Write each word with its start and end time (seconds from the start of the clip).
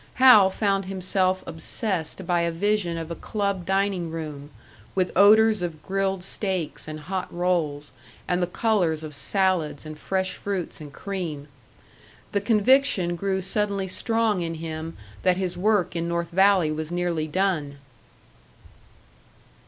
Hal 0.15 0.49
found 0.49 0.85
himself 0.85 1.43
obsessed 1.45 2.25
by 2.25 2.41
a 2.41 2.51
vision 2.51 2.97
of 2.97 3.11
a 3.11 3.15
club 3.15 3.67
dining 3.67 4.09
room, 4.09 4.49
with 4.95 5.15
odours 5.15 5.61
of 5.61 5.83
grilled 5.83 6.23
steaks 6.23 6.87
and 6.87 7.01
hot 7.01 7.31
rolls, 7.31 7.91
and 8.27 8.41
the 8.41 8.47
colours 8.47 9.03
of 9.03 9.15
salads 9.15 9.85
and 9.85 9.99
fresh 9.99 10.33
fruits 10.33 10.81
and 10.81 10.91
cream. 10.91 11.47
The 12.31 12.41
conviction 12.41 13.15
grew 13.15 13.41
suddenly 13.43 13.87
strong 13.87 14.41
in 14.41 14.55
him 14.55 14.97
that 15.21 15.37
his 15.37 15.55
work 15.55 15.95
in 15.95 16.07
North 16.07 16.31
Valley 16.31 16.71
was 16.71 16.91
nearly 16.91 17.27
done! 17.27 17.77